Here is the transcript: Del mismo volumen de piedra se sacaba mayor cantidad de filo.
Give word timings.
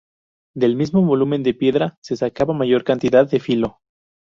Del 0.55 0.75
mismo 0.77 1.03
volumen 1.03 1.43
de 1.43 1.53
piedra 1.53 1.99
se 2.01 2.15
sacaba 2.17 2.55
mayor 2.55 2.83
cantidad 2.83 3.29
de 3.29 3.39
filo. 3.39 3.77